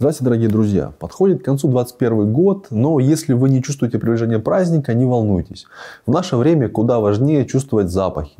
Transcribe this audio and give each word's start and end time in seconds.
Здравствуйте, 0.00 0.24
дорогие 0.30 0.48
друзья! 0.48 0.92
Подходит 0.98 1.42
к 1.42 1.44
концу 1.44 1.68
2021 1.68 2.32
год, 2.32 2.68
но 2.70 2.98
если 3.00 3.34
вы 3.34 3.50
не 3.50 3.62
чувствуете 3.62 3.98
приближения 3.98 4.38
праздника, 4.38 4.94
не 4.94 5.04
волнуйтесь. 5.04 5.66
В 6.06 6.10
наше 6.10 6.36
время 6.36 6.70
куда 6.70 7.00
важнее 7.00 7.44
чувствовать 7.44 7.90
запахи. 7.90 8.38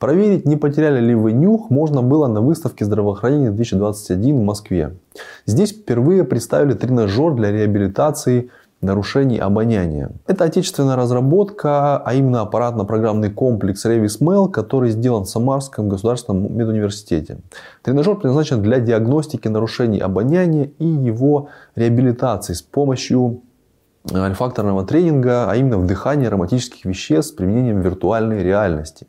Проверить, 0.00 0.46
не 0.46 0.56
потеряли 0.56 0.98
ли 0.98 1.14
вы 1.14 1.30
нюх, 1.30 1.70
можно 1.70 2.02
было 2.02 2.26
на 2.26 2.40
выставке 2.40 2.84
здравоохранения 2.84 3.52
2021 3.52 4.36
в 4.36 4.42
Москве. 4.42 4.96
Здесь 5.46 5.70
впервые 5.70 6.24
представили 6.24 6.74
тренажер 6.74 7.34
для 7.34 7.52
реабилитации 7.52 8.50
нарушений 8.80 9.38
обоняния. 9.38 10.10
Это 10.26 10.44
отечественная 10.44 10.96
разработка, 10.96 11.96
а 11.98 12.14
именно 12.14 12.42
аппаратно-программный 12.42 13.30
комплекс 13.30 13.84
RevisMel, 13.86 14.50
который 14.50 14.90
сделан 14.90 15.24
в 15.24 15.28
Самарском 15.28 15.88
государственном 15.88 16.56
медуниверситете. 16.56 17.38
Тренажер 17.82 18.16
предназначен 18.16 18.62
для 18.62 18.78
диагностики 18.78 19.48
нарушений 19.48 19.98
обоняния 19.98 20.70
и 20.78 20.86
его 20.86 21.48
реабилитации 21.74 22.52
с 22.52 22.62
помощью 22.62 23.42
альфакторного 24.12 24.84
тренинга, 24.84 25.50
а 25.50 25.56
именно 25.56 25.78
вдыхания 25.78 26.28
ароматических 26.28 26.84
веществ 26.84 27.32
с 27.32 27.36
применением 27.36 27.80
виртуальной 27.80 28.42
реальности. 28.42 29.06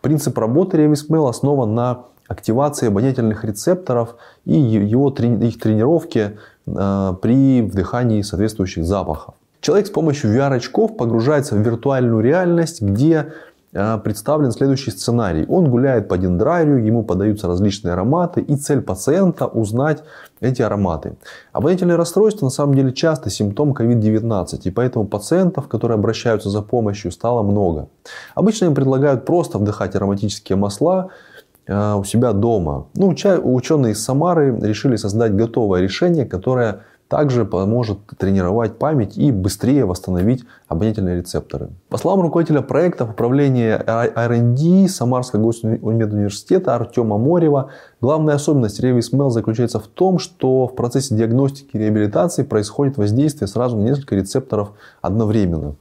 Принцип 0.00 0.38
работы 0.38 0.78
RevisMel 0.78 1.28
основан 1.28 1.74
на 1.74 2.04
активации 2.26 2.86
обонятельных 2.86 3.44
рецепторов 3.44 4.14
и 4.44 4.54
его, 4.54 5.08
их 5.10 5.60
тренировке 5.60 6.22
Э, 6.26 6.36
при 6.66 7.62
вдыхании 7.62 8.22
соответствующих 8.22 8.84
запахов. 8.84 9.34
Человек 9.60 9.88
с 9.88 9.90
помощью 9.90 10.34
VR-очков 10.34 10.96
погружается 10.96 11.54
в 11.54 11.58
виртуальную 11.58 12.20
реальность, 12.22 12.80
где 12.80 13.34
э, 13.74 13.98
представлен 13.98 14.52
следующий 14.52 14.90
сценарий. 14.90 15.44
Он 15.48 15.68
гуляет 15.68 16.08
по 16.08 16.16
дендрарию, 16.16 16.82
ему 16.82 17.02
подаются 17.02 17.46
различные 17.46 17.92
ароматы, 17.92 18.40
и 18.40 18.56
цель 18.56 18.80
пациента 18.80 19.46
узнать 19.46 20.02
эти 20.40 20.62
ароматы. 20.62 21.16
Обонятельные 21.52 21.96
расстройства 21.96 22.46
на 22.46 22.50
самом 22.50 22.74
деле 22.74 22.92
часто 22.92 23.28
симптом 23.28 23.72
COVID-19, 23.72 24.60
и 24.64 24.70
поэтому 24.70 25.06
пациентов, 25.06 25.68
которые 25.68 25.96
обращаются 25.96 26.48
за 26.48 26.62
помощью, 26.62 27.12
стало 27.12 27.42
много. 27.42 27.88
Обычно 28.34 28.64
им 28.64 28.74
предлагают 28.74 29.26
просто 29.26 29.58
вдыхать 29.58 29.94
ароматические 29.94 30.56
масла, 30.56 31.10
Э, 31.10 31.29
у 31.70 32.04
себя 32.04 32.32
дома. 32.32 32.88
Ну, 32.94 33.08
ученые 33.08 33.92
из 33.92 34.02
Самары 34.02 34.58
решили 34.60 34.96
создать 34.96 35.36
готовое 35.36 35.80
решение, 35.80 36.26
которое 36.26 36.80
также 37.06 37.44
поможет 37.44 37.98
тренировать 38.18 38.78
память 38.78 39.18
и 39.18 39.32
быстрее 39.32 39.84
восстановить 39.84 40.44
обонятельные 40.68 41.16
рецепторы. 41.16 41.70
По 41.88 41.98
словам 41.98 42.20
руководителя 42.20 42.60
проекта 42.62 43.04
управления 43.04 43.82
R&D 43.84 44.88
Самарского 44.88 45.40
госуниверситета 45.40 46.76
Артема 46.76 47.18
Морева, 47.18 47.70
главная 48.00 48.36
особенность 48.36 48.80
RevisMel 48.80 49.30
заключается 49.30 49.80
в 49.80 49.88
том, 49.88 50.20
что 50.20 50.68
в 50.68 50.76
процессе 50.76 51.16
диагностики 51.16 51.70
и 51.72 51.78
реабилитации 51.78 52.44
происходит 52.44 52.96
воздействие 52.96 53.48
сразу 53.48 53.76
на 53.76 53.82
несколько 53.82 54.14
рецепторов 54.14 54.70
одновременно. 55.02 55.74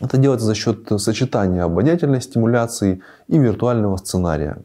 Это 0.00 0.16
делается 0.16 0.46
за 0.46 0.54
счет 0.54 0.88
сочетания 0.96 1.62
обонятельной 1.62 2.22
стимуляции 2.22 3.02
и 3.28 3.36
виртуального 3.36 3.98
сценария. 3.98 4.62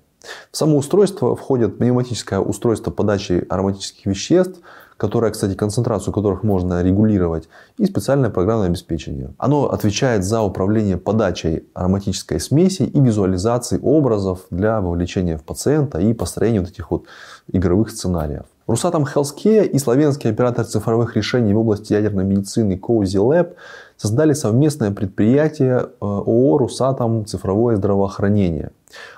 В 0.52 0.58
само 0.58 0.78
устройство 0.78 1.36
входит 1.36 1.78
пневматическое 1.78 2.40
устройство 2.40 2.92
подачи 2.92 3.46
ароматических 3.50 4.06
веществ, 4.06 4.60
которое, 4.98 5.32
кстати, 5.32 5.56
концентрацию 5.56 6.14
которых 6.14 6.44
можно 6.44 6.82
регулировать, 6.82 7.50
и 7.78 7.86
специальное 7.86 8.30
программное 8.30 8.68
обеспечение. 8.68 9.34
Оно 9.38 9.70
отвечает 9.70 10.24
за 10.24 10.42
управление 10.42 10.98
подачей 10.98 11.68
ароматической 11.74 12.40
смеси 12.40 12.84
и 12.84 13.00
визуализацией 13.00 13.82
образов 13.82 14.46
для 14.50 14.80
вовлечения 14.80 15.38
в 15.38 15.44
пациента 15.44 16.00
и 16.00 16.14
построения 16.14 16.62
вот 16.62 16.70
этих 16.70 16.92
вот 16.92 17.06
игровых 17.52 17.90
сценариев. 17.92 18.46
Русатом 18.68 19.04
Healthcare 19.04 19.68
и 19.68 19.78
славянский 19.78 20.32
оператор 20.32 20.66
цифровых 20.66 21.16
решений 21.16 21.54
в 21.54 21.60
области 21.60 21.94
ядерной 21.94 22.24
медицины 22.24 22.80
Cozy 22.82 23.20
Lab 23.22 23.54
создали 23.96 24.34
совместное 24.34 24.90
предприятие 24.92 25.78
э, 25.78 25.88
ООО 26.00 26.58
«Русатом 26.58 27.26
цифровое 27.28 27.76
здравоохранение». 27.76 28.72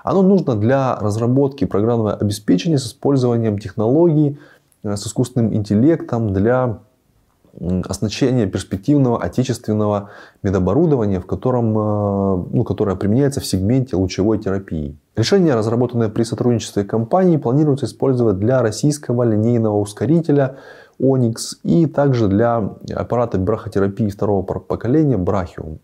Оно 0.03 0.21
нужно 0.21 0.55
для 0.55 0.95
разработки 0.95 1.65
программного 1.65 2.13
обеспечения 2.13 2.77
с 2.77 2.87
использованием 2.87 3.59
технологий, 3.59 4.39
э, 4.83 4.95
с 4.95 5.05
искусственным 5.07 5.53
интеллектом 5.53 6.33
для 6.33 6.79
оснащения 7.59 8.45
перспективного 8.45 9.21
отечественного 9.21 10.11
медоборудования, 10.43 11.19
в 11.19 11.25
котором, 11.25 11.77
э, 11.77 12.45
ну, 12.53 12.63
которое 12.63 12.95
применяется 12.95 13.39
в 13.39 13.45
сегменте 13.45 13.95
лучевой 13.95 14.37
терапии. 14.37 14.95
Решение, 15.15 15.55
разработанное 15.55 16.09
при 16.09 16.23
сотрудничестве 16.23 16.83
компании, 16.83 17.37
планируется 17.37 17.87
использовать 17.87 18.37
для 18.37 18.61
российского 18.61 19.23
линейного 19.23 19.77
ускорителя 19.77 20.57
Onyx 21.01 21.57
и 21.63 21.87
также 21.87 22.27
для 22.27 22.75
аппарата 22.95 23.39
брахотерапии 23.39 24.09
второго 24.09 24.43
поколения 24.43 25.17
Brachium. 25.17 25.79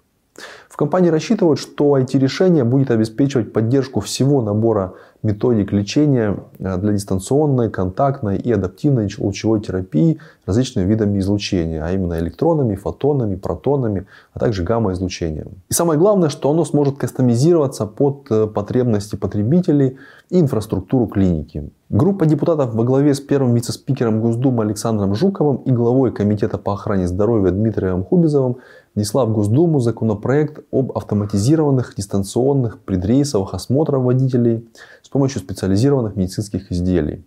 В 0.73 0.75
компании 0.75 1.09
рассчитывают, 1.09 1.59
что 1.59 1.99
IT-решение 1.99 2.63
будет 2.63 2.89
обеспечивать 2.89 3.53
поддержку 3.53 3.99
всего 3.99 4.41
набора 4.41 4.95
методик 5.21 5.71
лечения 5.71 6.39
э, 6.57 6.77
для 6.77 6.93
дистанционной, 6.93 7.69
контактной 7.69 8.37
и 8.37 8.51
адаптивной 8.51 9.07
лучевой 9.19 9.61
терапии 9.61 10.17
различными 10.47 10.89
видами 10.89 11.19
излучения, 11.19 11.85
а 11.85 11.91
именно 11.91 12.17
электронами, 12.17 12.75
фотонами, 12.75 13.35
протонами, 13.35 14.07
а 14.33 14.39
также 14.39 14.63
гамма-излучением. 14.63 15.61
И 15.69 15.73
самое 15.73 15.99
главное, 15.99 16.29
что 16.29 16.49
оно 16.49 16.65
сможет 16.65 16.97
кастомизироваться 16.97 17.85
под 17.85 18.31
э, 18.31 18.47
потребности 18.47 19.15
потребителей 19.15 19.97
и 20.31 20.39
инфраструктуру 20.39 21.05
клиники. 21.05 21.69
Группа 21.89 22.25
депутатов 22.25 22.73
во 22.73 22.83
главе 22.83 23.13
с 23.13 23.19
первым 23.19 23.53
вице-спикером 23.53 24.21
Госдумы 24.21 24.63
Александром 24.63 25.13
Жуковым 25.13 25.57
и 25.57 25.71
главой 25.71 26.11
Комитета 26.11 26.57
по 26.57 26.73
охране 26.73 27.07
здоровья 27.07 27.51
Дмитрием 27.51 28.03
Хубизовым 28.03 28.57
внесла 28.95 29.25
в 29.25 29.31
Госдуму 29.31 29.79
законопроект 29.79 30.63
об 30.71 30.91
автоматизированных 30.95 31.93
дистанционных 31.95 32.79
предрейсовых 32.79 33.53
осмотрах 33.53 34.01
водителей 34.01 34.67
с 35.01 35.09
помощью 35.09 35.41
специализированных 35.41 36.15
медицинских 36.15 36.71
изделий. 36.71 37.23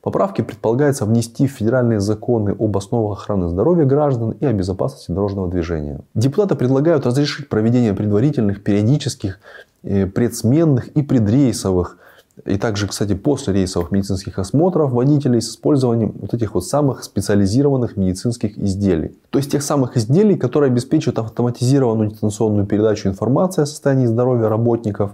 Поправки 0.00 0.42
предполагается 0.42 1.06
внести 1.06 1.46
в 1.46 1.52
федеральные 1.52 1.98
законы 1.98 2.54
об 2.58 2.76
основах 2.76 3.20
охраны 3.20 3.48
здоровья 3.48 3.86
граждан 3.86 4.32
и 4.32 4.44
о 4.44 4.52
безопасности 4.52 5.10
дорожного 5.10 5.48
движения. 5.48 6.00
Депутаты 6.14 6.56
предлагают 6.56 7.06
разрешить 7.06 7.48
проведение 7.48 7.94
предварительных, 7.94 8.62
периодических, 8.62 9.40
э, 9.82 10.06
предсменных 10.06 10.88
и 10.88 11.02
предрейсовых 11.02 11.96
и 12.44 12.58
также, 12.58 12.88
кстати, 12.88 13.14
после 13.14 13.54
рейсовых 13.54 13.92
медицинских 13.92 14.38
осмотров 14.40 14.90
водителей 14.92 15.40
с 15.40 15.50
использованием 15.50 16.14
вот 16.20 16.34
этих 16.34 16.54
вот 16.54 16.66
самых 16.66 17.04
специализированных 17.04 17.96
медицинских 17.96 18.58
изделий. 18.58 19.16
То 19.30 19.38
есть 19.38 19.52
тех 19.52 19.62
самых 19.62 19.96
изделий, 19.96 20.36
которые 20.36 20.70
обеспечивают 20.70 21.20
автоматизированную 21.20 22.10
дистанционную 22.10 22.66
передачу 22.66 23.08
информации 23.08 23.62
о 23.62 23.66
состоянии 23.66 24.06
здоровья 24.06 24.48
работников 24.48 25.12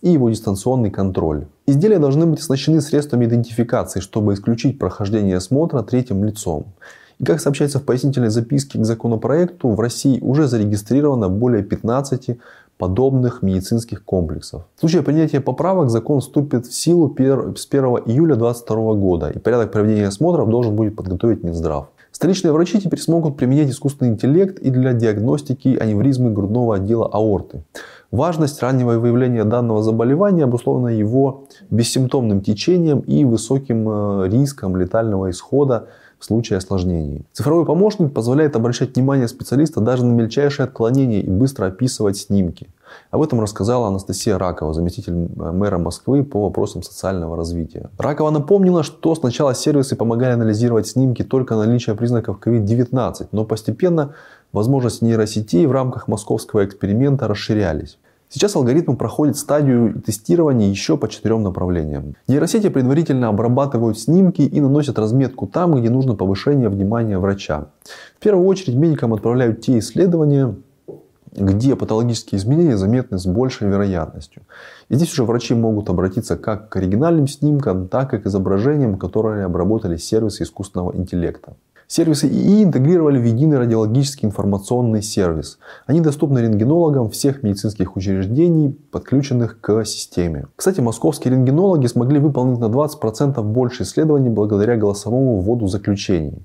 и 0.00 0.10
его 0.10 0.30
дистанционный 0.30 0.90
контроль. 0.90 1.46
Изделия 1.66 1.98
должны 1.98 2.26
быть 2.26 2.40
оснащены 2.40 2.80
средствами 2.80 3.26
идентификации, 3.26 4.00
чтобы 4.00 4.32
исключить 4.32 4.78
прохождение 4.78 5.36
осмотра 5.36 5.82
третьим 5.82 6.24
лицом. 6.24 6.66
И 7.18 7.24
как 7.24 7.40
сообщается 7.40 7.78
в 7.78 7.84
пояснительной 7.84 8.30
записке 8.30 8.80
к 8.80 8.84
законопроекту, 8.84 9.68
в 9.68 9.78
России 9.78 10.18
уже 10.20 10.48
зарегистрировано 10.48 11.28
более 11.28 11.62
15 11.62 12.38
подобных 12.78 13.42
медицинских 13.42 14.04
комплексов. 14.04 14.64
В 14.76 14.80
случае 14.80 15.02
принятия 15.02 15.40
поправок 15.40 15.90
закон 15.90 16.20
вступит 16.20 16.66
в 16.66 16.74
силу 16.74 17.08
с 17.08 17.66
1 17.66 17.84
июля 18.06 18.36
2022 18.36 18.94
года 18.94 19.30
и 19.30 19.38
порядок 19.38 19.72
проведения 19.72 20.08
осмотров 20.08 20.48
должен 20.48 20.74
будет 20.74 20.96
подготовить 20.96 21.42
Минздрав. 21.42 21.88
Столичные 22.12 22.52
врачи 22.52 22.78
теперь 22.78 23.00
смогут 23.00 23.38
применять 23.38 23.70
искусственный 23.70 24.10
интеллект 24.10 24.58
и 24.58 24.70
для 24.70 24.92
диагностики 24.92 25.76
аневризмы 25.80 26.30
грудного 26.30 26.76
отдела 26.76 27.06
аорты. 27.06 27.64
Важность 28.10 28.60
раннего 28.62 28.98
выявления 28.98 29.44
данного 29.44 29.82
заболевания 29.82 30.44
обусловлена 30.44 30.90
его 30.90 31.44
бессимптомным 31.70 32.42
течением 32.42 33.00
и 33.00 33.24
высоким 33.24 33.88
э, 33.88 34.28
риском 34.28 34.76
летального 34.76 35.30
исхода 35.30 35.88
в 36.22 36.24
случае 36.24 36.58
осложнений. 36.58 37.26
Цифровой 37.32 37.66
помощник 37.66 38.14
позволяет 38.14 38.54
обращать 38.54 38.94
внимание 38.94 39.26
специалиста 39.26 39.80
даже 39.80 40.04
на 40.04 40.12
мельчайшие 40.12 40.64
отклонения 40.64 41.20
и 41.20 41.28
быстро 41.28 41.66
описывать 41.66 42.16
снимки. 42.16 42.68
Об 43.10 43.22
этом 43.22 43.40
рассказала 43.40 43.88
Анастасия 43.88 44.38
Ракова, 44.38 44.72
заместитель 44.72 45.14
мэра 45.14 45.78
Москвы 45.78 46.22
по 46.22 46.44
вопросам 46.44 46.84
социального 46.84 47.36
развития. 47.36 47.90
Ракова 47.98 48.30
напомнила, 48.30 48.84
что 48.84 49.16
сначала 49.16 49.52
сервисы 49.52 49.96
помогали 49.96 50.34
анализировать 50.34 50.86
снимки 50.86 51.24
только 51.24 51.56
наличия 51.56 51.96
признаков 51.96 52.38
COVID-19, 52.40 53.26
но 53.32 53.44
постепенно 53.44 54.14
возможности 54.52 55.02
нейросетей 55.02 55.66
в 55.66 55.72
рамках 55.72 56.06
московского 56.06 56.64
эксперимента 56.64 57.26
расширялись. 57.26 57.98
Сейчас 58.32 58.56
алгоритм 58.56 58.96
проходит 58.96 59.36
стадию 59.36 60.00
тестирования 60.00 60.70
еще 60.70 60.96
по 60.96 61.06
четырем 61.06 61.42
направлениям. 61.42 62.14
Нейросети 62.28 62.70
предварительно 62.70 63.28
обрабатывают 63.28 63.98
снимки 63.98 64.40
и 64.40 64.58
наносят 64.58 64.98
разметку 64.98 65.46
там, 65.46 65.74
где 65.74 65.90
нужно 65.90 66.14
повышение 66.14 66.70
внимания 66.70 67.18
врача. 67.18 67.66
В 68.18 68.22
первую 68.22 68.46
очередь 68.46 68.74
медикам 68.74 69.12
отправляют 69.12 69.60
те 69.60 69.78
исследования, 69.78 70.54
где 71.32 71.76
патологические 71.76 72.38
изменения 72.38 72.78
заметны 72.78 73.18
с 73.18 73.26
большей 73.26 73.68
вероятностью. 73.68 74.44
И 74.88 74.94
здесь 74.94 75.12
уже 75.12 75.24
врачи 75.24 75.52
могут 75.52 75.90
обратиться 75.90 76.38
как 76.38 76.70
к 76.70 76.76
оригинальным 76.76 77.28
снимкам, 77.28 77.86
так 77.86 78.14
и 78.14 78.18
к 78.18 78.24
изображениям, 78.24 78.96
которые 78.96 79.44
обработали 79.44 79.98
сервисы 79.98 80.44
искусственного 80.44 80.96
интеллекта. 80.96 81.52
Сервисы 81.94 82.26
ИИ 82.26 82.64
интегрировали 82.64 83.18
в 83.18 83.24
единый 83.24 83.58
радиологический 83.58 84.26
информационный 84.26 85.02
сервис. 85.02 85.58
Они 85.84 86.00
доступны 86.00 86.38
рентгенологам 86.38 87.10
всех 87.10 87.42
медицинских 87.42 87.96
учреждений, 87.96 88.74
подключенных 88.90 89.60
к 89.60 89.84
системе. 89.84 90.46
Кстати, 90.56 90.80
московские 90.80 91.34
рентгенологи 91.34 91.86
смогли 91.88 92.18
выполнить 92.18 92.60
на 92.60 92.70
20% 92.70 93.42
больше 93.42 93.82
исследований 93.82 94.30
благодаря 94.30 94.78
голосовому 94.78 95.40
вводу 95.40 95.66
заключений. 95.66 96.38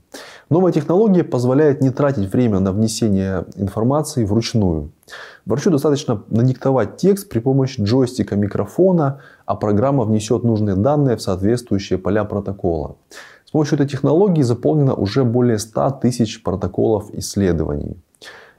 Новая 0.50 0.74
технология 0.74 1.24
позволяет 1.24 1.80
не 1.80 1.92
тратить 1.92 2.30
время 2.34 2.60
на 2.60 2.74
внесение 2.74 3.46
информации 3.56 4.26
вручную. 4.26 4.92
Врачу 5.46 5.70
достаточно 5.70 6.24
надиктовать 6.28 6.98
текст 6.98 7.30
при 7.30 7.40
помощи 7.40 7.82
джойстика 7.82 8.36
микрофона, 8.36 9.22
а 9.46 9.56
программа 9.56 10.04
внесет 10.04 10.44
нужные 10.44 10.76
данные 10.76 11.16
в 11.16 11.22
соответствующие 11.22 11.98
поля 11.98 12.26
протокола. 12.26 12.98
С 13.48 13.52
помощью 13.52 13.76
этой 13.76 13.88
технологии 13.88 14.42
заполнено 14.42 14.94
уже 14.94 15.24
более 15.24 15.58
100 15.58 16.00
тысяч 16.02 16.44
протоколов 16.44 17.10
исследований. 17.14 17.96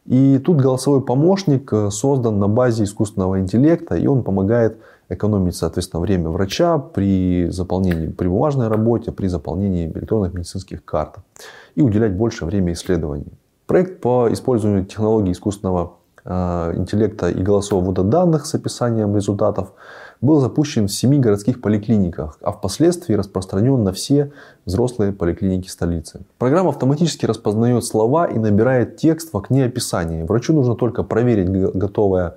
И 0.06 0.38
тут 0.38 0.56
голосовой 0.56 1.02
помощник 1.02 1.70
э, 1.74 1.90
создан 1.90 2.38
на 2.38 2.48
базе 2.48 2.84
искусственного 2.84 3.38
интеллекта, 3.38 3.96
и 3.96 4.06
он 4.06 4.22
помогает 4.22 4.78
экономить, 5.10 5.56
соответственно, 5.56 6.00
время 6.00 6.30
врача 6.30 6.78
при 6.78 7.48
заполнении, 7.50 8.08
при 8.08 8.28
бумажной 8.28 8.68
работе, 8.68 9.12
при 9.12 9.26
заполнении 9.26 9.92
электронных 9.92 10.32
медицинских 10.32 10.82
карт 10.86 11.16
и 11.74 11.82
уделять 11.82 12.16
больше 12.16 12.46
времени 12.46 12.72
исследований. 12.72 13.34
Проект 13.66 14.00
по 14.00 14.32
использованию 14.32 14.86
технологий 14.86 15.32
искусственного 15.32 15.97
интеллекта 16.28 17.30
и 17.30 17.42
голосового 17.42 17.92
данных 18.04 18.44
с 18.46 18.54
описанием 18.54 19.16
результатов 19.16 19.72
был 20.20 20.40
запущен 20.40 20.88
в 20.88 20.92
семи 20.92 21.18
городских 21.18 21.60
поликлиниках, 21.60 22.38
а 22.42 22.52
впоследствии 22.52 23.14
распространен 23.14 23.82
на 23.82 23.92
все 23.92 24.32
взрослые 24.66 25.12
поликлиники 25.12 25.68
столицы. 25.68 26.20
Программа 26.38 26.70
автоматически 26.70 27.24
распознает 27.24 27.84
слова 27.84 28.26
и 28.26 28.38
набирает 28.38 28.96
текст 28.96 29.32
в 29.32 29.36
окне 29.36 29.64
описания. 29.64 30.24
Врачу 30.24 30.52
нужно 30.52 30.74
только 30.74 31.02
проверить 31.02 31.50
готовое 31.50 32.36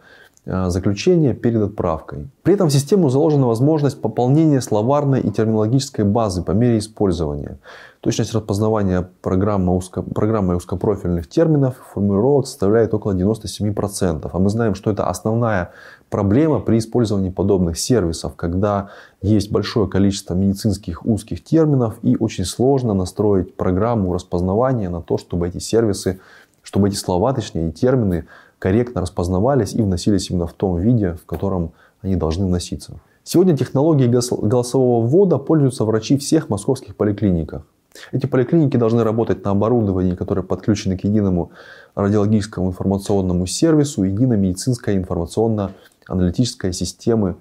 э, 0.51 0.69
заключение 0.69 1.33
перед 1.33 1.61
отправкой. 1.61 2.29
При 2.43 2.53
этом 2.53 2.67
в 2.67 2.73
систему 2.73 3.09
заложена 3.09 3.47
возможность 3.47 4.01
пополнения 4.01 4.61
словарной 4.61 5.21
и 5.21 5.31
терминологической 5.31 6.03
базы 6.03 6.43
по 6.43 6.51
мере 6.51 6.77
использования. 6.77 7.59
Точность 8.01 8.33
распознавания 8.33 9.07
программы, 9.21 9.75
узко, 9.77 10.01
программы 10.01 10.55
узкопрофильных 10.55 11.29
терминов 11.29 11.75
и 11.75 11.93
формулировок 11.93 12.47
составляет 12.47 12.93
около 12.93 13.13
97%. 13.13 14.29
А 14.31 14.39
мы 14.39 14.49
знаем, 14.49 14.75
что 14.75 14.91
это 14.91 15.07
основная 15.07 15.71
проблема 16.09 16.59
при 16.59 16.79
использовании 16.79 17.29
подобных 17.29 17.79
сервисов, 17.79 18.35
когда 18.35 18.89
есть 19.21 19.51
большое 19.51 19.87
количество 19.87 20.33
медицинских 20.33 21.05
узких 21.05 21.43
терминов 21.43 21.99
и 22.01 22.17
очень 22.17 22.45
сложно 22.45 22.93
настроить 22.93 23.55
программу 23.55 24.13
распознавания 24.13 24.89
на 24.89 25.01
то, 25.01 25.17
чтобы 25.17 25.47
эти 25.47 25.59
сервисы, 25.59 26.19
чтобы 26.63 26.89
эти 26.89 26.95
слова, 26.95 27.33
точнее, 27.33 27.69
и 27.69 27.71
термины 27.71 28.25
корректно 28.61 29.01
распознавались 29.01 29.73
и 29.73 29.81
вносились 29.81 30.29
именно 30.29 30.45
в 30.45 30.53
том 30.53 30.77
виде, 30.77 31.15
в 31.15 31.25
котором 31.25 31.71
они 32.01 32.15
должны 32.15 32.45
вноситься. 32.45 32.99
Сегодня 33.23 33.57
технологией 33.57 34.09
голосового 34.09 35.05
ввода 35.05 35.39
пользуются 35.39 35.83
врачи 35.83 36.15
всех 36.17 36.47
московских 36.49 36.95
поликлиниках. 36.95 37.63
Эти 38.11 38.27
поликлиники 38.27 38.77
должны 38.77 39.03
работать 39.03 39.43
на 39.43 39.51
оборудовании, 39.51 40.15
которое 40.15 40.43
подключено 40.43 40.95
к 40.95 41.03
единому 41.03 41.51
радиологическому 41.95 42.69
информационному 42.69 43.47
сервису, 43.47 44.03
единой 44.03 44.37
медицинской 44.37 44.95
информационно-аналитической 44.95 46.71
системы 46.71 47.37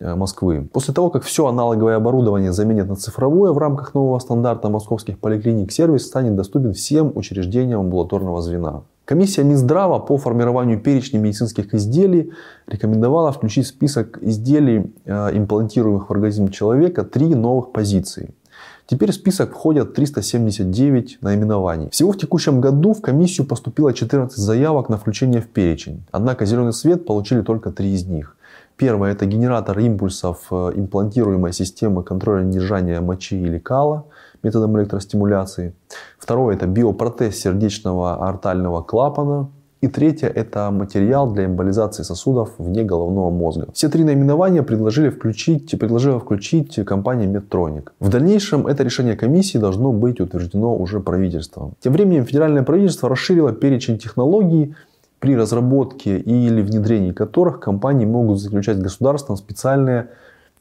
э, 0.00 0.14
Москвы. 0.14 0.68
После 0.72 0.94
того, 0.94 1.10
как 1.10 1.22
все 1.22 1.46
аналоговое 1.46 1.96
оборудование 1.96 2.52
заменят 2.52 2.88
на 2.88 2.96
цифровое 2.96 3.52
в 3.52 3.58
рамках 3.58 3.92
нового 3.92 4.18
стандарта 4.18 4.70
московских 4.70 5.18
поликлиник, 5.18 5.70
сервис 5.70 6.06
станет 6.06 6.34
доступен 6.34 6.72
всем 6.72 7.12
учреждениям 7.14 7.80
амбулаторного 7.80 8.40
звена. 8.40 8.82
Комиссия 9.04 9.42
Минздрава 9.44 9.98
по 9.98 10.16
формированию 10.16 10.80
перечня 10.80 11.18
медицинских 11.18 11.74
изделий 11.74 12.32
рекомендовала 12.66 13.32
включить 13.32 13.66
в 13.66 13.68
список 13.68 14.18
изделий, 14.22 14.92
э, 15.04 15.36
имплантируемых 15.36 16.08
в 16.08 16.12
организм 16.12 16.48
человека, 16.48 17.04
три 17.04 17.34
новых 17.34 17.72
позиции– 17.72 18.34
Теперь 18.86 19.12
в 19.12 19.14
список 19.14 19.52
входят 19.52 19.94
379 19.94 21.18
наименований. 21.22 21.88
Всего 21.90 22.12
в 22.12 22.18
текущем 22.18 22.60
году 22.60 22.92
в 22.92 23.00
комиссию 23.00 23.46
поступило 23.46 23.94
14 23.94 24.36
заявок 24.36 24.88
на 24.88 24.98
включение 24.98 25.40
в 25.40 25.48
перечень. 25.48 26.04
Однако 26.10 26.44
зеленый 26.44 26.72
свет 26.72 27.06
получили 27.06 27.42
только 27.42 27.70
три 27.70 27.94
из 27.94 28.04
них. 28.04 28.36
Первое– 28.76 29.12
это 29.12 29.26
генератор 29.26 29.78
импульсов 29.78 30.46
э, 30.50 30.72
имплантируемой 30.74 31.52
системы 31.52 32.02
контроля 32.02 32.44
держания 32.44 33.00
мочи 33.00 33.40
или 33.40 33.58
кала 33.58 34.06
методом 34.42 34.78
электростимуляции. 34.78 35.74
Второе– 36.18 36.54
это 36.56 36.66
биопротез 36.66 37.36
сердечного 37.36 38.28
артального 38.28 38.82
клапана 38.82 39.48
и 39.82 39.88
третье– 39.88 40.28
это 40.34 40.70
материал 40.70 41.32
для 41.32 41.44
эмболизации 41.44 42.04
сосудов 42.04 42.50
вне 42.58 42.84
головного 42.84 43.30
мозга. 43.30 43.66
Все 43.74 43.88
три 43.88 44.04
наименования 44.04 44.62
предложили 44.62 45.10
включить, 45.10 45.76
предложила 45.76 46.20
включить 46.20 46.76
компания 46.86 47.26
Medtronic. 47.26 47.90
В 47.98 48.08
дальнейшем 48.08 48.68
это 48.68 48.84
решение 48.84 49.16
комиссии 49.16 49.58
должно 49.58 49.92
быть 49.92 50.20
утверждено 50.20 50.76
уже 50.76 51.00
правительством. 51.00 51.74
Тем 51.80 51.94
временем 51.94 52.24
федеральное 52.24 52.62
правительство 52.62 53.08
расширило 53.08 53.52
перечень 53.52 53.98
технологий, 53.98 54.76
при 55.18 55.36
разработке 55.36 56.18
или 56.18 56.62
внедрении 56.62 57.12
которых 57.12 57.58
компании 57.58 58.06
могут 58.06 58.40
заключать 58.40 58.76
с 58.76 58.80
государством 58.80 59.36
специальные 59.36 60.10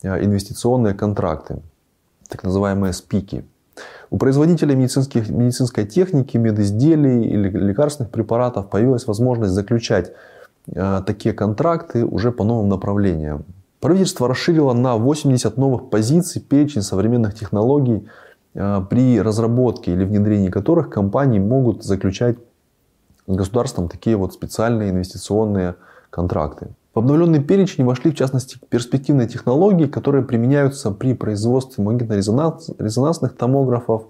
э, 0.01 0.23
инвестиционные 0.23 0.95
контракты, 0.95 1.61
так 2.27 2.43
называемые 2.43 2.93
СПИКи. 2.93 3.43
У 4.09 4.17
производителей 4.17 4.75
медицинских, 4.75 5.29
медицинской 5.29 5.85
техники, 5.85 6.37
медизделий 6.37 7.23
или 7.23 7.49
лекарственных 7.49 8.11
препаратов 8.11 8.69
появилась 8.69 9.07
возможность 9.07 9.53
заключать 9.53 10.11
э, 10.67 11.01
такие 11.05 11.33
контракты 11.33 12.05
уже 12.05 12.31
по 12.31 12.43
новым 12.43 12.69
направлениям. 12.69 13.45
Правительство 13.79 14.27
расширило 14.27 14.73
на 14.73 14.97
80 14.97 15.57
новых 15.57 15.89
позиций 15.89 16.41
перечень 16.41 16.81
современных 16.81 17.33
технологий, 17.33 18.07
э, 18.53 18.81
при 18.89 19.21
разработке 19.21 19.93
или 19.93 20.03
внедрении 20.03 20.49
которых 20.49 20.89
компании 20.89 21.39
могут 21.39 21.83
заключать 21.83 22.37
с 23.27 23.35
государством 23.35 23.87
такие 23.87 24.17
вот 24.17 24.33
специальные 24.33 24.91
инвестиционные 24.91 25.75
контракты. 26.09 26.67
В 26.93 26.99
обновленный 26.99 27.41
перечень 27.41 27.85
вошли 27.85 28.11
в 28.11 28.15
частности 28.15 28.57
перспективные 28.69 29.27
технологии, 29.27 29.85
которые 29.85 30.25
применяются 30.25 30.91
при 30.91 31.13
производстве 31.13 31.83
магнитно-резонансных 31.85 33.29
томографов, 33.37 34.07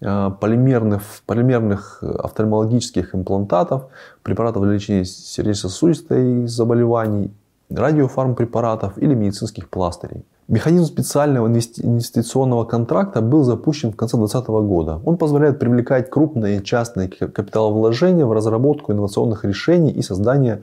э, 0.00 0.30
полимерных, 0.40 1.02
полимерных 1.26 2.02
офтальмологических 2.02 3.14
имплантатов, 3.14 3.88
препаратов 4.22 4.62
для 4.62 4.72
лечения 4.72 5.04
сердечно-сосудистой 5.04 6.46
заболеваний, 6.46 7.30
радиофармпрепаратов 7.70 8.96
или 8.96 9.14
медицинских 9.14 9.68
пластырей. 9.68 10.24
Механизм 10.48 10.86
специального 10.86 11.46
инвестиционного 11.46 12.64
контракта 12.64 13.20
был 13.20 13.44
запущен 13.44 13.92
в 13.92 13.96
конце 13.96 14.16
2020 14.16 14.48
года. 14.66 15.00
Он 15.04 15.16
позволяет 15.16 15.58
привлекать 15.58 16.10
крупные 16.10 16.62
частные 16.62 17.08
капиталовложения 17.08 18.26
в 18.26 18.32
разработку 18.32 18.92
инновационных 18.92 19.44
решений 19.44 19.90
и 19.90 20.02
создание 20.02 20.62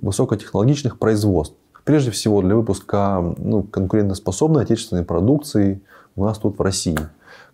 высокотехнологичных 0.00 0.98
производств. 0.98 1.56
Прежде 1.84 2.10
всего 2.10 2.42
для 2.42 2.54
выпуска 2.54 3.34
ну, 3.38 3.62
конкурентоспособной 3.62 4.64
отечественной 4.64 5.04
продукции 5.04 5.80
у 6.16 6.24
нас 6.24 6.38
тут 6.38 6.58
в 6.58 6.62
России. 6.62 6.98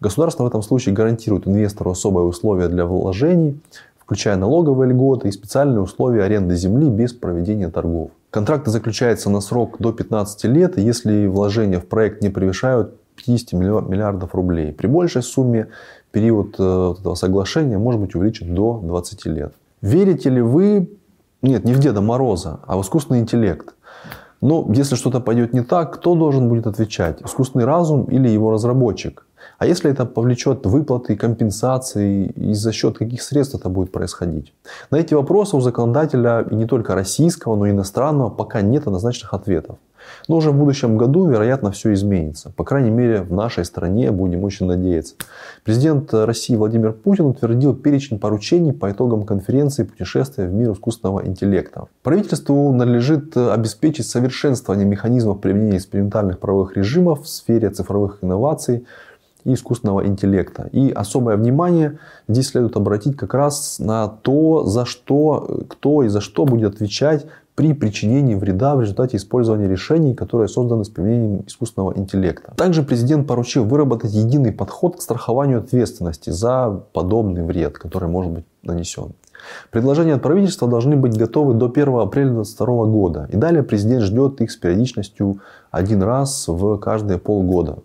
Государство 0.00 0.44
в 0.44 0.46
этом 0.48 0.62
случае 0.62 0.94
гарантирует 0.94 1.46
инвестору 1.46 1.90
особые 1.92 2.26
условия 2.26 2.68
для 2.68 2.84
вложений, 2.84 3.60
включая 3.98 4.36
налоговые 4.36 4.90
льготы 4.90 5.28
и 5.28 5.32
специальные 5.32 5.80
условия 5.80 6.24
аренды 6.24 6.56
земли 6.56 6.90
без 6.90 7.12
проведения 7.12 7.70
торгов. 7.70 8.10
Контракты 8.30 8.70
заключаются 8.70 9.30
на 9.30 9.40
срок 9.40 9.76
до 9.78 9.92
15 9.92 10.44
лет, 10.44 10.76
если 10.78 11.26
вложения 11.26 11.78
в 11.78 11.86
проект 11.86 12.20
не 12.20 12.28
превышают 12.28 12.96
50 13.16 13.52
миллиардов 13.52 14.34
рублей. 14.34 14.72
При 14.72 14.88
большей 14.88 15.22
сумме 15.22 15.68
период 16.10 16.56
э, 16.58 16.94
этого 16.98 17.14
соглашения 17.14 17.78
может 17.78 18.00
быть 18.00 18.14
увеличен 18.14 18.54
до 18.54 18.80
20 18.82 19.26
лет. 19.26 19.54
Верите 19.80 20.30
ли 20.30 20.40
вы 20.40 20.90
нет, 21.44 21.64
не 21.64 21.74
в 21.74 21.78
Деда 21.78 22.00
Мороза, 22.00 22.60
а 22.66 22.76
в 22.76 22.80
искусственный 22.80 23.20
интеллект. 23.20 23.74
Но 24.40 24.66
если 24.74 24.96
что-то 24.96 25.20
пойдет 25.20 25.54
не 25.54 25.62
так, 25.62 25.94
кто 25.94 26.14
должен 26.14 26.48
будет 26.48 26.66
отвечать? 26.66 27.22
Искусственный 27.22 27.64
разум 27.64 28.04
или 28.04 28.28
его 28.28 28.50
разработчик? 28.50 29.26
А 29.58 29.66
если 29.66 29.90
это 29.90 30.04
повлечет 30.04 30.66
выплаты, 30.66 31.16
компенсации 31.16 32.26
и 32.26 32.54
за 32.54 32.72
счет 32.72 32.98
каких 32.98 33.22
средств 33.22 33.54
это 33.54 33.68
будет 33.68 33.92
происходить? 33.92 34.52
На 34.90 34.96
эти 34.96 35.14
вопросы 35.14 35.56
у 35.56 35.60
законодателя 35.60 36.44
и 36.50 36.54
не 36.54 36.66
только 36.66 36.94
российского, 36.94 37.56
но 37.56 37.66
и 37.66 37.70
иностранного 37.70 38.30
пока 38.30 38.62
нет 38.62 38.86
однозначных 38.86 39.32
ответов. 39.32 39.76
Но 40.28 40.37
уже 40.37 40.50
в 40.50 40.56
будущем 40.56 40.96
году, 40.96 41.26
вероятно, 41.26 41.70
все 41.70 41.92
изменится. 41.92 42.50
По 42.50 42.64
крайней 42.64 42.90
мере, 42.90 43.23
в 43.23 43.32
нашей 43.32 43.64
стране 43.64 44.11
будем 44.11 44.44
очень 44.44 44.66
надеяться. 44.66 45.14
Президент 45.64 46.12
России 46.12 46.56
Владимир 46.56 46.92
Путин 46.92 47.26
утвердил 47.26 47.75
перечень 47.75 48.18
поручений 48.18 48.73
по 48.73 48.90
итогам 48.90 49.25
конференции 49.25 49.84
«Путешествия 49.84 50.46
в 50.46 50.52
мир 50.52 50.73
искусственного 50.73 51.26
интеллекта». 51.26 51.87
Правительству 52.02 52.73
надлежит 52.73 53.37
обеспечить 53.37 54.06
совершенствование 54.06 54.87
механизмов 54.87 55.40
применения 55.40 55.78
экспериментальных 55.78 56.38
правовых 56.38 56.76
режимов 56.76 57.25
в 57.25 57.28
сфере 57.28 57.70
цифровых 57.70 58.18
инноваций 58.23 58.87
и 59.44 59.52
искусственного 59.52 60.06
интеллекта. 60.06 60.68
И 60.73 60.90
особое 60.90 61.37
внимание 61.37 61.99
здесь 62.28 62.49
следует 62.49 62.76
обратить 62.76 63.16
как 63.16 63.34
раз 63.34 63.78
на 63.78 64.08
то, 64.08 64.64
за 64.64 64.84
что, 64.84 65.64
кто 65.68 66.02
и 66.02 66.08
за 66.08 66.20
что 66.20 66.44
будет 66.46 66.75
отвечать 66.75 67.26
при 67.54 67.73
причинении 67.73 68.34
вреда 68.34 68.75
в 68.75 68.80
результате 68.80 69.16
использования 69.16 69.68
решений, 69.68 70.14
которые 70.14 70.49
созданы 70.49 70.84
с 70.84 70.88
применением 70.88 71.44
искусственного 71.46 71.96
интеллекта. 71.96 72.52
Также 72.56 72.82
президент 72.82 73.28
поручил 73.28 73.64
выработать 73.64 74.12
единый 74.12 74.52
подход 74.52 74.96
к 74.96 75.02
страхованию 75.02 75.58
ответственности 75.58 76.30
за 76.30 76.82
подобный 76.92 77.44
вред, 77.44 77.78
который 77.78 78.08
может 78.08 78.32
быть 78.32 78.44
нанесен. 78.62 79.12
Предложения 79.70 80.14
от 80.14 80.23
правительства 80.23 80.68
должны 80.68 80.96
быть 80.96 81.16
готовы 81.16 81.54
до 81.54 81.66
1 81.66 81.99
апреля 81.99 82.30
2022 82.30 82.87
года. 82.87 83.28
И 83.30 83.37
далее 83.37 83.62
президент 83.62 84.02
ждет 84.02 84.40
их 84.40 84.50
с 84.50 84.56
периодичностью 84.56 85.40
один 85.70 86.02
раз 86.02 86.49
в 86.49 86.78
каждые 86.78 87.18
полгода. 87.18 87.78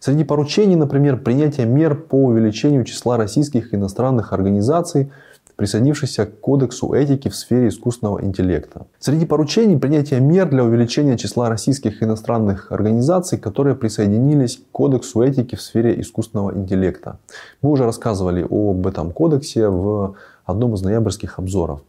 Среди 0.00 0.24
поручений, 0.24 0.76
например, 0.76 1.18
принятие 1.18 1.66
мер 1.66 1.94
по 1.94 2.24
увеличению 2.24 2.84
числа 2.84 3.16
российских 3.16 3.72
и 3.72 3.76
иностранных 3.76 4.32
организаций, 4.32 5.10
присоединившихся 5.58 6.24
к 6.24 6.38
Кодексу 6.40 6.92
этики 6.92 7.28
в 7.28 7.34
сфере 7.34 7.68
искусственного 7.68 8.24
интеллекта. 8.24 8.86
Среди 9.00 9.26
поручений 9.26 9.76
принятие 9.76 10.20
мер 10.20 10.48
для 10.48 10.62
увеличения 10.62 11.18
числа 11.18 11.48
российских 11.48 12.00
иностранных 12.00 12.70
организаций, 12.70 13.38
которые 13.38 13.74
присоединились 13.74 14.58
к 14.58 14.70
Кодексу 14.70 15.20
этики 15.20 15.56
в 15.56 15.60
сфере 15.60 16.00
искусственного 16.00 16.56
интеллекта. 16.56 17.18
Мы 17.60 17.70
уже 17.70 17.84
рассказывали 17.84 18.46
об 18.48 18.86
этом 18.86 19.10
кодексе 19.10 19.68
в 19.68 20.14
одном 20.46 20.74
из 20.74 20.82
ноябрьских 20.82 21.40
обзоров. 21.40 21.80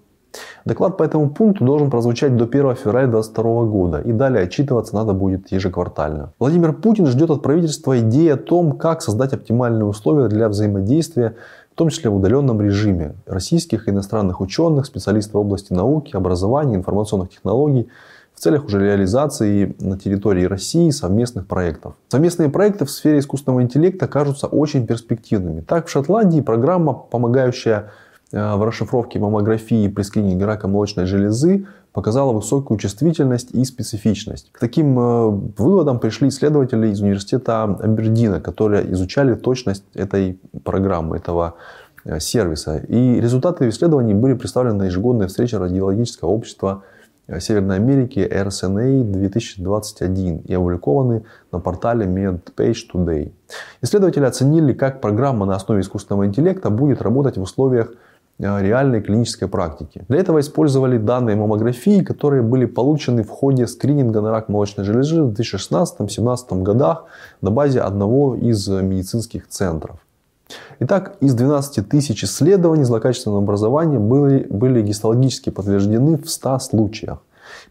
Доклад 0.66 0.98
по 0.98 1.04
этому 1.04 1.30
пункту 1.30 1.64
должен 1.64 1.92
прозвучать 1.92 2.36
до 2.38 2.46
1 2.46 2.76
февраля 2.76 3.08
2022 3.08 3.64
года 3.66 4.00
и 4.00 4.12
далее 4.12 4.44
отчитываться 4.44 4.96
надо 4.96 5.14
будет 5.14 5.52
ежеквартально. 5.52 6.34
Владимир 6.40 6.74
Путин 6.74 7.06
ждет 7.06 7.30
от 7.30 7.44
правительства 7.44 8.00
идеи 8.00 8.30
о 8.30 8.38
том, 8.38 8.78
как 8.78 9.02
создать 9.02 9.34
оптимальные 9.34 9.86
условия 9.86 10.28
для 10.28 10.50
взаимодействия, 10.50 11.36
том 11.80 11.88
числе 11.88 12.10
в 12.10 12.18
удаленном 12.18 12.60
режиме, 12.60 13.16
российских 13.26 13.88
и 13.88 13.92
иностранных 13.92 14.42
ученых, 14.42 14.86
специалистов 14.86 15.36
в 15.36 15.38
области 15.38 15.72
науки, 15.72 16.14
образования, 16.14 16.76
информационных 16.76 17.30
технологий, 17.30 17.88
в 18.36 18.42
целях 18.42 18.66
уже 18.66 18.82
реализации 18.82 19.78
на 19.80 19.98
территории 19.98 20.44
России 20.44 20.90
совместных 20.90 21.48
проектов. 21.48 21.94
Совместные 22.10 22.50
проекты 22.50 22.84
в 22.84 22.92
сфере 22.92 23.20
искусственного 23.20 23.62
интеллекта 23.62 24.10
кажутся 24.10 24.48
очень 24.48 24.86
перспективными. 24.86 25.62
Так, 25.62 25.88
в 25.88 25.90
Шотландии 25.90 26.42
программа, 26.42 26.94
помогающая 26.94 27.92
Э, 28.32 28.56
в 28.56 28.64
расшифровке 28.64 29.18
маммографии 29.18 29.88
при 29.88 30.04
скрининге 30.04 30.46
рака 30.46 30.68
молочной 30.68 31.06
железы 31.06 31.66
показала 31.94 32.34
высокую 32.34 32.78
чувствительность 32.78 33.52
и 33.52 33.64
специфичность. 33.66 34.52
К 34.52 34.60
таким 34.60 35.00
э, 35.00 35.30
выводам 35.58 36.00
пришли 36.00 36.30
исследователи 36.30 36.88
из 36.88 37.02
университета 37.02 37.64
Абердина, 37.64 38.40
которые 38.40 38.92
изучали 38.94 39.36
точность 39.36 39.84
этой 39.94 40.40
программы, 40.64 41.18
этого 41.18 41.56
э, 42.06 42.20
сервиса. 42.20 42.78
И 42.78 43.20
результаты 43.20 43.68
исследований 43.70 44.14
были 44.14 44.34
представлены 44.34 44.76
на 44.76 44.84
ежегодной 44.84 45.28
встрече 45.28 45.58
радиологического 45.58 46.30
общества 46.30 46.84
Северной 47.40 47.76
Америки 47.76 48.20
RSNA 48.20 49.04
2021 49.04 50.38
и 50.48 50.54
опубликованы 50.56 51.26
на 51.52 51.60
портале 51.60 52.08
MedPage 52.08 52.88
Today. 52.92 53.32
Исследователи 53.84 54.24
оценили, 54.26 54.74
как 54.74 55.00
программа 55.00 55.46
на 55.46 55.56
основе 55.56 55.82
искусственного 55.82 56.26
интеллекта 56.26 56.72
будет 56.72 57.04
работать 57.04 57.38
в 57.38 57.42
условиях 57.44 57.92
Э, 57.92 58.09
реальной 58.40 59.02
клинической 59.02 59.48
практики. 59.48 60.04
Для 60.08 60.20
этого 60.20 60.40
использовали 60.40 60.98
данные 60.98 61.36
маммографии, 61.36 62.02
которые 62.02 62.42
были 62.42 62.66
получены 62.66 63.24
в 63.24 63.30
ходе 63.30 63.68
скрининга 63.68 64.22
на 64.22 64.32
рак 64.32 64.50
молочной 64.50 64.86
железы 64.86 65.24
в 65.24 65.34
2016-2017 65.34 66.64
годах 66.64 67.06
на 67.42 67.52
базе 67.52 67.82
одного 67.82 68.36
из 68.36 68.68
медицинских 68.68 69.48
центров. 69.48 70.00
Итак, 70.80 71.18
из 71.20 71.36
12 71.36 71.90
тысяч 71.90 72.24
исследований 72.24 72.86
злокачественного 72.86 73.42
образования 73.42 74.00
были, 74.00 74.48
были 74.50 74.82
гистологически 74.82 75.50
подтверждены 75.50 76.18
в 76.18 76.30
100 76.30 76.60
случаях. 76.60 77.20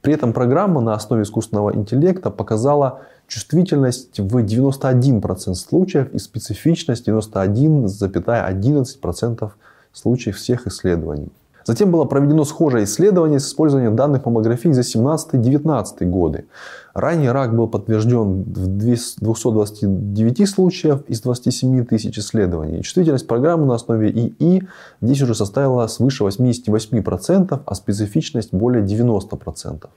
При 0.00 0.12
этом 0.12 0.32
программа 0.32 0.80
на 0.80 0.94
основе 0.94 1.22
искусственного 1.22 1.74
интеллекта 1.74 2.30
показала 2.30 3.00
чувствительность 3.26 4.20
в 4.20 4.36
91% 4.36 5.54
случаев 5.54 6.12
и 6.12 6.18
специфичность 6.18 7.08
91,11% 7.08 9.50
случаев 9.98 10.36
всех 10.36 10.66
исследований. 10.66 11.30
Затем 11.68 11.90
было 11.90 12.06
проведено 12.06 12.44
схожее 12.44 12.84
исследование 12.84 13.38
с 13.38 13.46
использованием 13.46 13.94
данных 13.94 14.24
маммографии 14.24 14.70
за 14.70 14.80
17-19 14.80 16.06
годы. 16.06 16.46
Ранее 16.94 17.32
рак 17.32 17.54
был 17.54 17.68
подтвержден 17.68 18.44
в 18.44 18.66
229 18.68 20.48
случаев 20.48 21.02
из 21.08 21.20
27 21.20 21.84
тысяч 21.84 22.18
исследований. 22.18 22.82
Чувствительность 22.82 23.26
программы 23.26 23.66
на 23.66 23.74
основе 23.74 24.10
ИИ 24.10 24.66
здесь 25.02 25.20
уже 25.20 25.34
составила 25.34 25.86
свыше 25.88 26.24
88%, 26.24 27.60
а 27.66 27.74
специфичность 27.74 28.54
более 28.54 28.82
90%. 28.82 29.88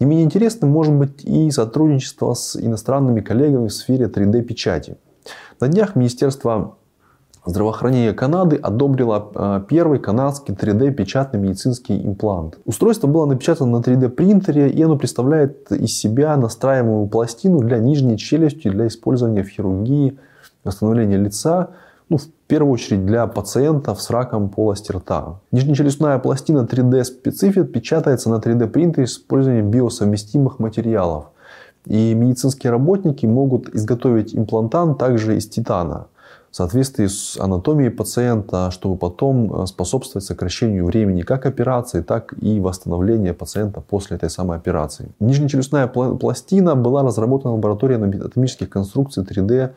Не 0.00 0.06
менее 0.06 0.26
интересным 0.26 0.70
может 0.70 0.92
быть 0.92 1.24
и 1.24 1.50
сотрудничество 1.50 2.34
с 2.34 2.56
иностранными 2.56 3.22
коллегами 3.22 3.68
в 3.68 3.72
сфере 3.72 4.04
3D-печати. 4.04 4.98
На 5.60 5.68
днях 5.68 5.96
Министерство 5.96 6.76
Здравоохранение 7.48 8.12
Канады 8.12 8.56
одобрило 8.56 9.30
а, 9.36 9.60
первый 9.60 10.00
канадский 10.00 10.52
3D 10.52 10.90
печатный 10.90 11.38
медицинский 11.38 11.96
имплант. 12.04 12.58
Устройство 12.64 13.06
было 13.06 13.24
напечатано 13.24 13.78
на 13.78 13.82
3D 13.82 14.08
принтере 14.08 14.68
и 14.68 14.82
оно 14.82 14.98
представляет 14.98 15.70
из 15.70 15.96
себя 15.96 16.36
настраиваемую 16.36 17.06
пластину 17.06 17.60
для 17.60 17.78
нижней 17.78 18.18
челюсти 18.18 18.68
для 18.68 18.88
использования 18.88 19.44
в 19.44 19.48
хирургии, 19.48 20.18
восстановления 20.64 21.18
лица, 21.18 21.70
ну, 22.08 22.16
в 22.16 22.26
первую 22.48 22.72
очередь 22.72 23.06
для 23.06 23.24
пациентов 23.28 24.02
с 24.02 24.10
раком 24.10 24.48
полости 24.48 24.90
рта. 24.90 25.38
Нижнечелюстная 25.52 26.18
пластина 26.18 26.68
3D 26.68 27.04
Specifit 27.04 27.66
печатается 27.66 28.28
на 28.28 28.36
3D 28.36 28.66
принтере 28.66 29.06
с 29.06 29.12
использованием 29.12 29.70
биосовместимых 29.70 30.58
материалов. 30.58 31.26
И 31.84 32.12
медицинские 32.14 32.72
работники 32.72 33.24
могут 33.24 33.72
изготовить 33.72 34.34
имплантант 34.34 34.98
также 34.98 35.36
из 35.36 35.48
титана 35.48 36.08
в 36.50 36.56
соответствии 36.56 37.06
с 37.06 37.36
анатомией 37.38 37.90
пациента, 37.90 38.70
чтобы 38.70 38.96
потом 38.96 39.62
э, 39.62 39.66
способствовать 39.66 40.24
сокращению 40.24 40.86
времени 40.86 41.22
как 41.22 41.44
операции, 41.46 42.00
так 42.00 42.34
и 42.40 42.60
восстановления 42.60 43.34
пациента 43.34 43.80
после 43.80 44.16
этой 44.16 44.30
самой 44.30 44.56
операции. 44.56 45.10
Нижнечелюстная 45.20 45.86
пластина 45.86 46.74
была 46.74 47.02
разработана 47.02 47.52
в 47.52 47.56
лаборатории 47.56 47.96
анатомических 47.96 48.70
конструкций 48.70 49.22
3D 49.24 49.52
э, 49.52 49.70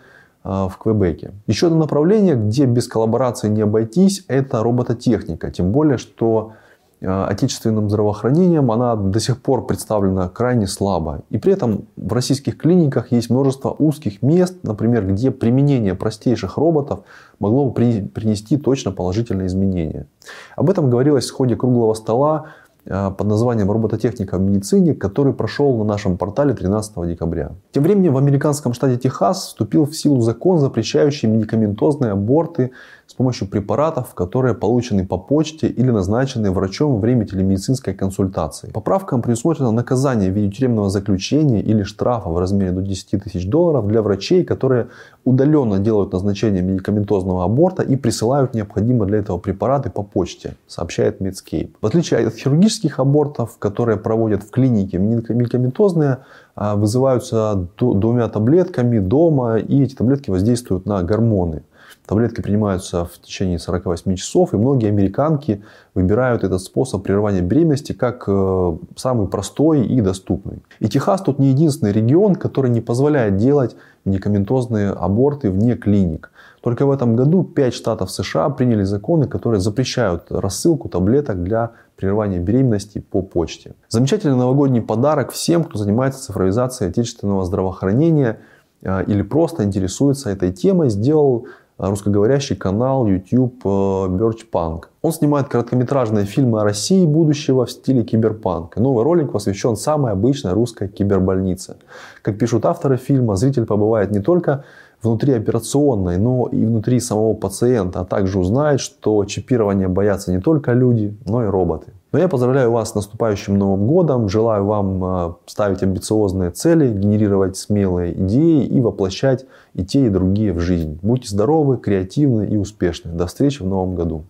в 0.44 0.78
Квебеке. 0.82 1.32
Еще 1.48 1.68
одно 1.68 1.80
направление, 1.80 2.36
где 2.36 2.66
без 2.66 2.88
коллаборации 2.88 3.50
не 3.50 3.62
обойтись, 3.62 4.24
это 4.28 4.64
робототехника. 4.64 5.52
Тем 5.52 5.72
более, 5.72 5.98
что 5.98 6.54
отечественным 7.02 7.90
здравоохранением, 7.90 8.72
она 8.72 8.96
до 8.96 9.20
сих 9.20 9.42
пор 9.42 9.66
представлена 9.66 10.28
крайне 10.30 10.68
слабо. 10.68 11.22
И 11.30 11.38
при 11.38 11.54
этом 11.54 11.86
в 11.96 12.12
российских 12.12 12.58
клиниках 12.58 13.12
есть 13.12 13.30
множество 13.30 13.70
узких 13.78 14.22
мест, 14.22 14.58
например, 14.64 15.08
где 15.08 15.32
применение 15.32 15.96
простейших 15.96 16.58
роботов 16.58 17.02
могло 17.40 17.66
бы 17.66 17.74
принести 17.74 18.58
точно 18.58 18.92
положительные 18.92 19.48
изменения. 19.48 20.08
Об 20.56 20.70
этом 20.70 20.90
говорилось 20.90 21.30
в 21.30 21.34
ходе 21.34 21.56
круглого 21.56 21.94
стола 21.94 22.48
Э, 22.86 23.12
под 23.12 23.28
названием 23.28 23.70
«Робототехника 23.70 24.38
в 24.38 24.42
медицине», 24.42 24.96
который 24.96 25.34
прошел 25.34 25.78
на 25.78 25.84
нашем 25.84 26.18
портале 26.18 26.54
13 26.54 27.08
декабря. 27.08 27.52
Тем 27.72 27.84
временем 27.84 28.14
в 28.14 28.18
американском 28.18 28.74
штате 28.74 28.98
Техас 28.98 29.48
вступил 29.48 29.86
в 29.86 29.96
силу 29.96 30.22
закон, 30.22 30.60
запрещающий 30.60 31.28
медикаментозные 31.28 32.14
аборты 32.14 32.72
помощью 33.20 33.50
препаратов, 33.50 34.14
которые 34.14 34.54
получены 34.54 35.06
по 35.06 35.18
почте 35.18 35.68
или 35.68 35.92
назначены 35.92 36.52
врачом 36.52 36.94
во 36.94 37.00
время 37.00 37.26
телемедицинской 37.26 37.94
консультации. 37.94 38.72
Поправкам 38.72 39.22
предусмотрено 39.22 39.72
наказание 39.72 40.32
в 40.32 40.34
виде 40.34 40.50
тюремного 40.50 40.90
заключения 40.90 41.62
или 41.62 41.84
штрафа 41.84 42.30
в 42.30 42.40
размере 42.40 42.72
до 42.72 42.82
10 42.82 43.22
тысяч 43.22 43.46
долларов 43.46 43.88
для 43.88 44.02
врачей, 44.02 44.46
которые 44.46 44.88
удаленно 45.26 45.80
делают 45.80 46.14
назначение 46.14 46.62
медикаментозного 46.62 47.44
аборта 47.44 47.84
и 47.84 47.98
присылают 47.98 48.54
необходимые 48.54 49.10
для 49.10 49.18
этого 49.18 49.38
препараты 49.38 49.90
по 49.90 50.02
почте, 50.02 50.54
сообщает 50.68 51.20
Medscape. 51.22 51.72
В 51.82 51.86
отличие 51.86 52.26
от 52.26 52.36
хирургических 52.36 53.00
абортов, 53.00 53.58
которые 53.60 53.98
проводят 53.98 54.44
в 54.44 54.50
клинике, 54.50 54.98
медикаментозные 54.98 56.20
а, 56.56 56.78
вызываются 56.78 57.68
двумя 57.78 58.30
таблетками 58.30 59.00
дома, 59.00 59.58
и 59.58 59.84
эти 59.84 59.96
таблетки 59.96 60.30
воздействуют 60.30 60.86
на 60.86 61.04
гормоны. 61.04 61.64
Таблетки 62.10 62.42
принимаются 62.42 63.06
в 63.06 63.22
течение 63.22 63.60
48 63.60 64.16
часов, 64.16 64.56
и 64.56 64.58
многие 64.58 64.88
американки 64.88 65.62
выбирают 65.94 66.44
этот 66.44 66.60
способ 66.60 67.04
прерывания 67.04 67.42
беременности 67.42 67.92
как 67.94 68.24
э, 68.26 68.78
самый 68.96 69.28
простой 69.28 69.86
и 69.86 70.02
доступный. 70.02 70.64
И 70.80 70.90
Техас 70.90 71.22
тут 71.22 71.38
не 71.38 71.50
единственный 71.50 71.92
регион, 71.92 72.34
который 72.34 72.72
не 72.72 72.82
позволяет 72.82 73.38
делать 73.38 73.76
медикаментозные 74.06 74.90
аборты 74.90 75.52
вне 75.52 75.76
клиник. 75.76 76.32
Только 76.62 76.88
в 76.88 76.92
этом 76.92 77.16
году 77.16 77.44
5 77.44 77.76
штатов 77.76 78.10
США 78.10 78.50
приняли 78.50 78.82
законы, 78.86 79.28
которые 79.28 79.60
запрещают 79.60 80.32
рассылку 80.32 80.90
таблеток 80.90 81.44
для 81.44 81.74
прерывания 81.96 82.40
беременности 82.40 82.98
по 82.98 83.22
почте. 83.22 83.76
Замечательный 83.88 84.36
новогодний 84.36 84.82
подарок 84.82 85.32
всем, 85.32 85.64
кто 85.64 85.78
занимается 85.78 86.24
цифровизацией 86.24 86.90
отечественного 86.90 87.46
здравоохранения 87.46 88.40
или 88.82 89.22
просто 89.22 89.64
интересуется 89.64 90.32
этой 90.32 90.52
темой, 90.52 90.90
сделал 90.90 91.46
русскоговорящий 91.80 92.56
канал 92.56 93.08
YouTube 93.08 93.64
Birch 93.64 94.46
Punk. 94.52 94.84
Он 95.02 95.12
снимает 95.14 95.48
короткометражные 95.48 96.26
фильмы 96.26 96.62
о 96.62 96.64
России 96.64 97.06
будущего 97.06 97.66
в 97.66 97.72
стиле 97.72 98.04
киберпанк. 98.04 98.76
Новый 98.76 99.04
ролик 99.04 99.32
посвящен 99.32 99.76
самой 99.76 100.12
обычной 100.12 100.54
русской 100.54 100.90
кибербольнице. 100.90 101.78
Как 102.22 102.38
пишут 102.38 102.66
авторы 102.66 102.98
фильма, 102.98 103.38
зритель 103.38 103.66
побывает 103.66 104.12
не 104.12 104.20
только 104.20 104.66
внутри 105.02 105.34
операционной, 105.34 106.18
но 106.18 106.50
и 106.52 106.66
внутри 106.66 107.00
самого 107.00 107.34
пациента, 107.34 108.02
а 108.02 108.06
также 108.06 108.40
узнает, 108.40 108.82
что 108.82 109.24
чипирование 109.24 109.88
боятся 109.88 110.32
не 110.32 110.42
только 110.42 110.74
люди, 110.74 111.16
но 111.26 111.44
и 111.44 111.48
роботы. 111.48 111.94
Но 112.12 112.18
я 112.18 112.28
поздравляю 112.28 112.72
вас 112.72 112.92
с 112.92 112.96
наступающим 112.96 113.58
Новым 113.58 113.86
Годом, 113.86 114.30
желаю 114.30 114.66
вам 114.66 115.04
э, 115.04 115.34
ставить 115.46 115.84
амбициозные 115.84 116.50
цели, 116.50 116.92
генерировать 116.92 117.56
смелые 117.56 118.14
идеи 118.14 118.66
и 118.66 118.82
воплощать 118.82 119.46
и 119.76 119.86
те, 119.86 120.08
и 120.08 120.10
другие 120.10 120.52
в 120.52 120.60
жизнь. 120.60 120.98
Будьте 121.04 121.30
здоровы, 121.30 121.78
креативны 121.78 122.48
и 122.48 122.58
успешны. 122.58 123.12
До 123.12 123.28
встречи 123.28 123.62
в 123.62 123.68
Новом 123.68 123.94
Году. 123.94 124.26